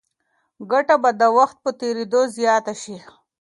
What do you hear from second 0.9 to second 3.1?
به د وخت په تېرېدو زیاته شي.